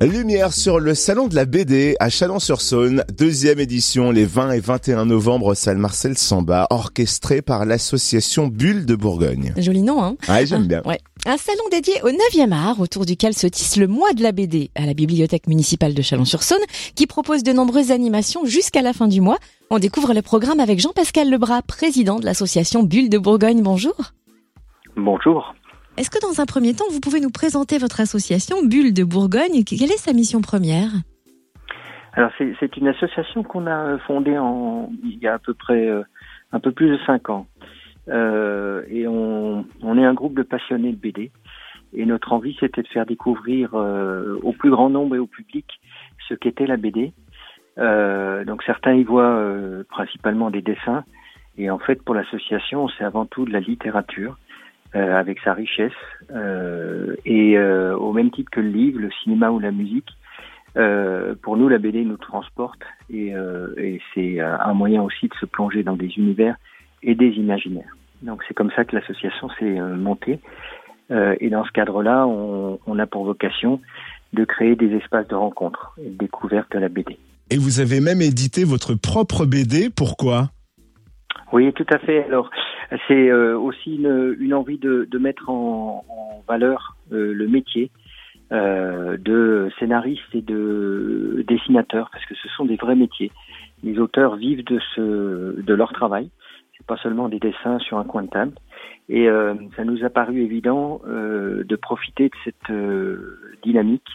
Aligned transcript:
Lumière 0.00 0.52
sur 0.52 0.78
le 0.78 0.94
salon 0.94 1.26
de 1.26 1.34
la 1.34 1.44
BD 1.44 1.96
à 1.98 2.08
Chalon-sur-Saône, 2.08 3.02
deuxième 3.18 3.58
édition 3.58 4.12
les 4.12 4.26
20 4.26 4.52
et 4.52 4.60
21 4.60 5.06
novembre 5.06 5.54
salle 5.54 5.78
Marcel 5.78 6.16
Samba, 6.16 6.68
orchestré 6.70 7.42
par 7.42 7.64
l'association 7.64 8.46
Bulle 8.46 8.86
de 8.86 8.94
Bourgogne. 8.94 9.52
Joli 9.56 9.82
nom, 9.82 10.00
hein? 10.00 10.16
Ouais, 10.28 10.46
j'aime 10.46 10.68
bien. 10.68 10.82
Ouais. 10.84 11.00
Un 11.26 11.36
salon 11.36 11.64
dédié 11.72 11.94
au 12.04 12.10
9e 12.10 12.52
art 12.52 12.80
autour 12.80 13.06
duquel 13.06 13.34
se 13.34 13.48
tisse 13.48 13.76
le 13.76 13.88
mois 13.88 14.12
de 14.12 14.22
la 14.22 14.30
BD 14.30 14.70
à 14.76 14.86
la 14.86 14.94
bibliothèque 14.94 15.48
municipale 15.48 15.94
de 15.94 16.02
Chalon-sur-Saône 16.02 16.62
qui 16.94 17.08
propose 17.08 17.42
de 17.42 17.52
nombreuses 17.52 17.90
animations 17.90 18.44
jusqu'à 18.44 18.82
la 18.82 18.92
fin 18.92 19.08
du 19.08 19.20
mois. 19.20 19.38
On 19.68 19.80
découvre 19.80 20.14
le 20.14 20.22
programme 20.22 20.60
avec 20.60 20.78
Jean-Pascal 20.78 21.28
Lebras, 21.28 21.62
président 21.62 22.20
de 22.20 22.24
l'association 22.24 22.84
Bulle 22.84 23.10
de 23.10 23.18
Bourgogne. 23.18 23.62
Bonjour. 23.62 23.96
Bonjour. 24.96 25.54
Est-ce 25.98 26.10
que 26.10 26.22
dans 26.22 26.40
un 26.40 26.46
premier 26.46 26.74
temps, 26.74 26.84
vous 26.92 27.00
pouvez 27.00 27.18
nous 27.18 27.30
présenter 27.30 27.76
votre 27.76 28.00
association 28.00 28.58
Bulle 28.62 28.94
de 28.94 29.02
Bourgogne? 29.02 29.64
Quelle 29.66 29.90
est 29.90 29.98
sa 29.98 30.12
mission 30.12 30.40
première? 30.40 30.90
Alors 32.12 32.30
c'est 32.38 32.76
une 32.76 32.86
association 32.86 33.42
qu'on 33.42 33.66
a 33.66 33.98
fondée 34.06 34.38
en, 34.38 34.90
il 35.02 35.18
y 35.18 35.26
a 35.26 35.34
à 35.34 35.38
peu 35.40 35.54
près 35.54 35.88
euh, 35.88 36.04
un 36.52 36.60
peu 36.60 36.70
plus 36.70 36.88
de 36.88 36.98
cinq 37.04 37.30
ans. 37.30 37.48
Euh, 38.08 38.84
et 38.88 39.08
on, 39.08 39.64
est 39.82 40.04
un 40.04 40.14
groupe 40.14 40.36
de 40.36 40.44
passionnés 40.44 40.92
de 40.92 40.96
BD. 40.96 41.32
Et 41.92 42.06
notre 42.06 42.32
envie, 42.32 42.56
c'était 42.60 42.82
de 42.82 42.88
faire 42.88 43.04
découvrir 43.04 43.74
euh, 43.74 44.38
au 44.44 44.52
plus 44.52 44.70
grand 44.70 44.90
nombre 44.90 45.16
et 45.16 45.18
au 45.18 45.26
public 45.26 45.66
ce 46.28 46.34
qu'était 46.34 46.66
la 46.66 46.76
BD. 46.76 47.12
Euh, 47.78 48.44
donc 48.44 48.62
certains 48.62 48.94
y 48.94 49.02
voient 49.02 49.36
euh, 49.36 49.82
principalement 49.90 50.50
des 50.50 50.62
dessins. 50.62 51.02
Et 51.56 51.70
en 51.70 51.80
fait, 51.80 52.00
pour 52.04 52.14
l'association, 52.14 52.88
c'est 52.96 53.04
avant 53.04 53.26
tout 53.26 53.44
de 53.44 53.52
la 53.52 53.58
littérature. 53.58 54.38
Euh, 54.96 55.14
avec 55.14 55.38
sa 55.40 55.52
richesse. 55.52 55.92
Euh, 56.30 57.14
et 57.26 57.58
euh, 57.58 57.94
au 57.94 58.14
même 58.14 58.30
titre 58.30 58.50
que 58.50 58.60
le 58.60 58.70
livre, 58.70 59.00
le 59.00 59.10
cinéma 59.22 59.50
ou 59.50 59.58
la 59.58 59.70
musique, 59.70 60.08
pour 61.42 61.56
nous, 61.56 61.68
la 61.68 61.78
BD 61.78 62.04
nous 62.04 62.16
transporte 62.16 62.80
et, 63.10 63.32
et 63.78 64.00
c'est 64.14 64.38
un 64.38 64.74
moyen 64.74 65.02
aussi 65.02 65.26
de 65.26 65.34
se 65.34 65.44
plonger 65.44 65.82
dans 65.82 65.96
des 65.96 66.06
univers 66.18 66.54
et 67.02 67.16
des 67.16 67.30
imaginaires. 67.30 67.96
Donc 68.22 68.44
c'est 68.46 68.54
comme 68.54 68.70
ça 68.76 68.84
que 68.84 68.94
l'association 68.94 69.48
s'est 69.58 69.80
montée. 69.80 70.38
et 71.10 71.50
dans 71.50 71.64
ce 71.64 71.72
cadre-là, 71.72 72.28
on, 72.28 72.78
on, 72.86 72.98
a 73.00 73.06
pour 73.08 73.24
vocation 73.24 73.80
de 74.34 74.44
créer 74.44 74.76
des 74.76 74.94
espaces 74.94 75.26
de 75.26 75.34
rencontre 75.34 75.96
et 76.00 76.10
de 76.10 76.16
découverte 76.16 76.70
de 76.70 76.78
la 76.78 76.88
BD. 76.88 77.18
Et 77.50 77.56
vous 77.56 77.80
avez 77.80 78.00
même 78.00 78.22
édité 78.22 78.62
votre 78.62 78.94
propre 78.94 79.46
BD, 79.46 79.90
pourquoi? 79.90 80.50
Oui, 81.52 81.72
tout 81.72 81.86
à 81.90 81.98
fait. 81.98 82.24
Alors, 82.24 82.50
c'est 83.06 83.28
euh, 83.28 83.58
aussi 83.58 83.96
une, 83.96 84.36
une, 84.38 84.54
envie 84.54 84.78
de, 84.78 85.06
de 85.10 85.18
mettre 85.18 85.50
en, 85.50 86.04
en 86.08 86.42
valeur 86.48 86.96
euh, 87.12 87.34
le 87.34 87.46
métier 87.46 87.90
euh, 88.50 89.18
de 89.18 89.70
scénariste 89.78 90.34
et 90.34 90.40
de 90.40 91.44
dessinateur, 91.46 92.08
parce 92.10 92.24
que 92.24 92.34
ce 92.34 92.48
sont 92.48 92.64
des 92.64 92.76
vrais 92.76 92.96
métiers. 92.96 93.30
Les 93.82 93.98
auteurs 93.98 94.36
vivent 94.36 94.64
de, 94.64 94.80
ce, 94.94 95.60
de 95.60 95.74
leur 95.74 95.92
travail. 95.92 96.30
C'est 96.76 96.86
pas 96.86 96.96
seulement 96.96 97.28
des 97.28 97.38
dessins 97.38 97.78
sur 97.80 97.98
un 97.98 98.04
coin 98.04 98.22
de 98.22 98.30
table. 98.30 98.52
Et 99.10 99.28
euh, 99.28 99.54
ça 99.76 99.84
nous 99.84 100.04
a 100.04 100.08
paru 100.08 100.40
évident 100.42 101.02
euh, 101.06 101.64
de 101.64 101.76
profiter 101.76 102.30
de 102.30 102.34
cette 102.44 103.62
dynamique, 103.62 104.08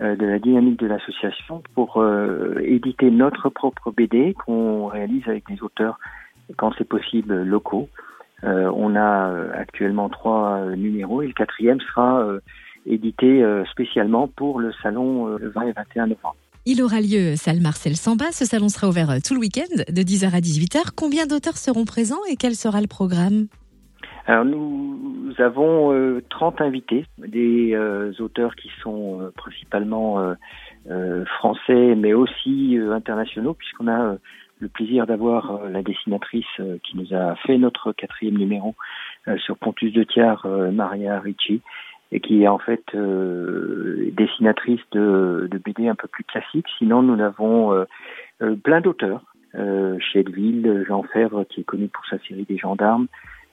de 0.00 0.26
la 0.26 0.38
dynamique 0.38 0.78
de 0.78 0.86
l'association, 0.86 1.62
pour 1.74 2.04
éditer 2.62 3.10
notre 3.10 3.48
propre 3.48 3.90
BD 3.90 4.34
qu'on 4.34 4.86
réalise 4.86 5.26
avec 5.26 5.46
des 5.48 5.62
auteurs 5.62 5.98
quand 6.56 6.72
c'est 6.76 6.88
possible 6.88 7.42
locaux. 7.42 7.88
Euh, 8.44 8.70
on 8.74 8.94
a 8.96 9.30
euh, 9.30 9.50
actuellement 9.54 10.08
trois 10.08 10.58
euh, 10.58 10.76
numéros 10.76 11.22
et 11.22 11.26
le 11.26 11.32
quatrième 11.32 11.80
sera 11.80 12.26
édité 12.84 13.44
spécialement 13.70 14.28
pour 14.28 14.60
le 14.60 14.72
salon 14.82 15.26
le 15.36 15.48
20 15.48 15.62
et 15.62 15.72
21 15.72 16.06
novembre. 16.06 16.36
Il 16.66 16.82
aura 16.82 17.00
lieu 17.00 17.34
salle 17.34 17.60
Marcel 17.60 17.96
Samba. 17.96 18.26
Ce 18.30 18.44
salon 18.44 18.68
sera 18.68 18.88
ouvert 18.88 19.08
tout 19.26 19.34
le 19.34 19.40
week-end 19.40 19.74
de 19.88 20.02
10h 20.02 20.26
à 20.26 20.40
18h. 20.40 20.90
Combien 20.96 21.26
d'auteurs 21.26 21.56
seront 21.56 21.84
présents 21.84 22.24
et 22.30 22.36
quel 22.36 22.54
sera 22.54 22.80
le 22.80 22.86
programme? 22.86 23.48
Alors 24.26 24.44
nous 24.44 25.32
avons 25.38 25.92
euh, 25.92 26.20
30 26.30 26.60
invités, 26.60 27.06
des 27.18 27.74
euh, 27.74 28.12
auteurs 28.18 28.56
qui 28.56 28.68
sont 28.82 29.20
euh, 29.20 29.30
principalement 29.36 30.34
français 31.38 31.94
mais 31.96 32.12
aussi 32.14 32.78
internationaux 32.92 33.54
puisqu'on 33.54 33.88
a 33.88 34.16
le 34.58 34.68
plaisir 34.68 35.06
d'avoir 35.06 35.56
euh, 35.56 35.68
la 35.68 35.82
dessinatrice 35.82 36.44
euh, 36.60 36.78
qui 36.82 36.96
nous 36.96 37.14
a 37.14 37.36
fait 37.36 37.58
notre 37.58 37.92
quatrième 37.92 38.38
numéro 38.38 38.74
euh, 39.28 39.36
sur 39.38 39.58
Pontus 39.58 39.92
de 39.92 40.02
Thiers, 40.02 40.46
Maria 40.72 41.20
Ricci, 41.20 41.60
et 42.12 42.20
qui 42.20 42.42
est 42.42 42.48
en 42.48 42.58
fait 42.58 42.84
dessinatrice 42.94 44.80
de, 44.92 45.48
BD 45.64 45.88
un 45.88 45.96
peu 45.96 46.06
plus 46.06 46.22
classique. 46.22 46.66
Sinon, 46.78 47.02
nous 47.02 47.20
avons 47.20 47.84
plein 48.62 48.80
d'auteurs. 48.80 49.22
Euh, 49.56 49.98
Jean 50.86 51.02
Fèvre, 51.02 51.44
qui 51.48 51.62
est 51.62 51.64
connu 51.64 51.88
pour 51.88 52.06
sa 52.06 52.18
série 52.20 52.44
des 52.44 52.58
gendarmes, 52.58 53.08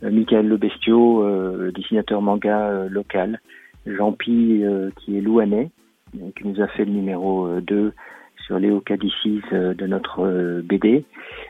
Michael 0.00 0.48
Le 0.48 1.70
dessinateur 1.72 2.22
manga 2.22 2.86
local, 2.88 3.40
Jean 3.84 4.12
Pi, 4.12 4.64
qui 4.96 5.18
est 5.18 5.20
louanais, 5.20 5.70
qui 6.12 6.46
nous 6.46 6.62
a 6.62 6.68
fait 6.68 6.86
le 6.86 6.92
numéro 6.92 7.60
2 7.60 7.92
sur 8.48 8.58
les 8.58 8.72
Cadicis 8.80 9.42
euh, 9.52 9.74
de 9.74 9.86
notre 9.86 10.24
euh, 10.24 10.62
BD. 10.64 11.04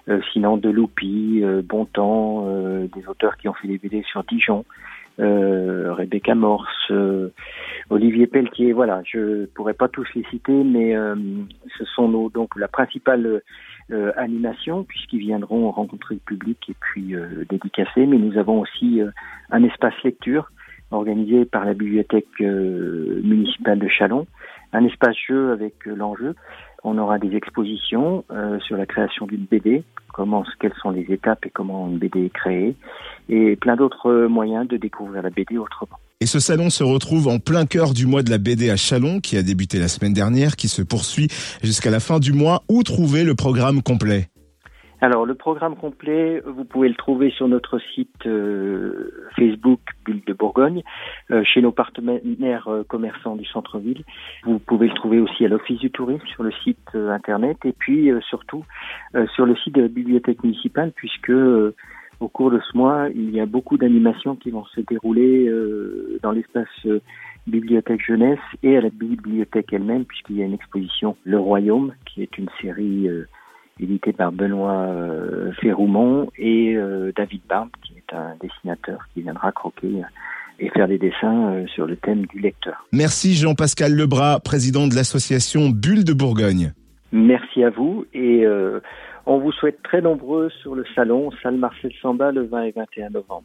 Euh, 0.09 0.21
sinon, 0.33 0.57
de 0.57 0.69
Loupi, 0.69 1.45
Bontemps, 1.63 2.45
des 2.93 3.07
auteurs 3.07 3.37
qui 3.37 3.49
ont 3.49 3.55
fait 3.55 3.69
des 3.69 3.79
BD 3.79 4.03
sur 4.03 4.25
Dijon, 4.25 4.65
Rebecca 5.19 6.35
Morse, 6.35 6.93
Olivier 7.91 8.27
Pelletier. 8.27 8.73
Voilà, 8.73 9.03
je 9.05 9.47
pourrais 9.47 9.75
pas 9.75 9.89
tous 9.89 10.07
les 10.15 10.25
citer, 10.31 10.65
mais 10.65 10.95
ce 11.79 11.85
sont 11.85 12.09
nos, 12.09 12.31
donc 12.31 12.57
la 12.57 12.69
principale 12.69 13.43
animation 14.17 14.85
puisqu'ils 14.85 15.21
viendront 15.21 15.71
rencontrer 15.71 16.15
le 16.17 16.21
public 16.21 16.59
et 16.69 16.75
puis 16.81 17.15
dédicacer. 17.49 18.07
Mais 18.07 18.19
nous 18.19 18.39
avons 18.39 18.61
aussi 18.61 19.01
un 19.51 19.63
espace 19.63 19.95
lecture 20.03 20.51
organisé 20.91 21.45
par 21.45 21.65
la 21.65 21.75
bibliothèque 21.75 22.41
municipale 22.41 23.79
de 23.79 23.89
Chalon, 23.89 24.27
un 24.73 24.85
espace 24.85 25.17
jeu 25.29 25.53
avec 25.53 25.85
l'enjeu 25.85 26.35
on 26.85 26.99
aura 26.99 27.19
des 27.19 27.35
expositions 27.35 28.25
euh, 28.31 28.59
sur 28.61 28.77
la 28.77 28.87
création 28.87 29.27
d'une 29.27 29.45
BD, 29.45 29.83
comment, 30.13 30.45
quelles 30.61 30.75
sont 30.81 30.91
les 30.91 31.07
étapes 31.13 31.45
et 31.47 31.51
comment 31.51 31.89
une 31.89 31.99
BD 31.99 32.27
est 32.27 32.33
créée, 32.33 32.75
et 33.29 33.57
plein 33.57 33.77
d'autres 33.77 34.27
moyens 34.27 34.67
de 34.69 34.77
découvrir 34.77 35.23
la 35.23 35.31
BD 35.31 35.59
autrement. 35.59 35.99
Et 36.21 36.27
ce 36.27 36.41
salon 36.41 36.69
se 36.69 36.83
retrouve 36.83 37.29
en 37.29 37.39
plein 37.39 37.65
cœur 37.65 37.95
du 37.95 38.07
mois 38.07 38.25
de 38.25 38.31
la 38.31 38.39
BD 38.39 38.71
à 38.71 38.77
Chalon, 38.77 39.21
qui 39.21 39.37
a 39.37 39.43
débuté 39.43 39.79
la 39.79 39.87
semaine 39.87 40.13
dernière, 40.13 40.57
qui 40.57 40.67
se 40.67 40.83
poursuit 40.83 41.29
jusqu'à 41.63 41.91
la 41.91 42.01
fin 42.01 42.19
du 42.19 42.33
mois. 42.33 42.65
Où 42.69 42.83
trouver 42.83 43.23
le 43.23 43.37
programme 43.37 43.83
complet? 43.83 44.29
Alors 45.01 45.27
le 45.27 45.35
programme 45.35 45.77
complet, 45.77 46.43
vous 46.45 46.65
pouvez 46.65 46.89
le 46.89 46.97
trouver 46.97 47.31
sur 47.31 47.47
notre 47.47 47.79
site 47.95 48.27
euh, 48.27 49.29
Facebook 49.37 49.81
Bulle 50.05 50.23
de 50.27 50.33
Bourgogne, 50.33 50.83
euh, 51.31 51.45
chez 51.45 51.63
nos 51.63 51.71
partenaires 51.71 52.67
euh, 52.69 52.83
commerçants 52.83 53.37
du 53.37 53.45
centre-ville. 53.45 54.03
Vous 54.43 54.59
pouvez 54.59 54.89
le 54.89 54.95
trouver 54.95 55.21
aussi 55.21 55.45
à 55.45 55.49
l'Office 55.49 55.79
du 55.79 55.91
tourisme 55.91 56.27
sur 56.27 56.43
le 56.43 56.51
site 56.65 56.95
internet 56.95 57.59
et 57.65 57.73
puis 57.73 58.11
surtout 58.29 58.65
sur 59.35 59.47
le 59.47 59.55
site 59.57 59.75
de 59.75 59.83
la 59.83 59.89
bibliothèque 59.89 60.43
municipale 60.43 60.93
puisque 60.95 61.33
au 62.21 62.29
cours 62.29 62.51
de 62.51 62.61
ce 62.61 62.77
mois, 62.77 63.09
il 63.15 63.31
y 63.31 63.41
a 63.41 63.47
beaucoup 63.47 63.77
d'animations 63.77 64.37
qui 64.37 64.51
vont 64.51 64.65
se 64.67 64.81
dérouler 64.81 65.51
dans 66.23 66.33
l'espace 66.33 66.87
bibliothèque 67.47 68.05
jeunesse 68.05 68.39
et 68.63 68.77
à 68.77 68.81
la 68.81 68.91
bibliothèque 68.91 69.73
elle-même 69.73 70.05
puisqu'il 70.05 70.37
y 70.37 70.43
a 70.43 70.47
une 70.47 70.55
exposition 70.55 71.17
Le 71.25 71.39
Royaume 71.39 71.93
qui 72.07 72.23
est 72.23 72.39
une 72.39 72.49
série 72.61 73.09
édité 73.81 74.13
par 74.13 74.33
Benoît 74.33 74.87
euh, 74.89 75.53
Ferroumont 75.61 76.31
et 76.37 76.75
euh, 76.77 77.13
David 77.17 77.43
Barbe, 77.49 77.71
qui 77.83 77.95
est 77.95 78.15
un 78.15 78.35
dessinateur 78.41 79.01
qui 79.15 79.23
viendra 79.23 79.53
croquer 79.53 80.03
et 80.59 80.69
faire 80.71 80.89
des 80.89 80.99
dessins 80.99 81.53
euh, 81.53 81.67
sur 81.69 81.87
le 81.87 81.97
thème 81.97 82.27
du 82.27 82.41
lecteur. 82.41 82.87
Merci 82.93 83.35
Jean-Pascal 83.35 83.95
Lebras, 83.95 84.41
président 84.41 84.87
de 84.89 84.95
l'association 84.95 85.71
Bulle 85.71 86.05
de 86.05 86.13
Bourgogne. 86.13 86.73
Merci 87.13 87.65
à 87.65 87.71
vous 87.71 88.05
et 88.13 88.45
on 89.25 89.39
vous 89.39 89.53
souhaite 89.53 89.83
très 89.83 90.03
nombreux 90.03 90.51
sur 90.61 90.75
le 90.75 90.85
salon 90.95 91.31
Salle 91.43 91.57
Marcel 91.57 91.91
Samba 92.03 92.33
le 92.33 92.45
20 92.45 92.63
et 92.65 92.71
21 92.73 93.11
novembre. 93.11 93.37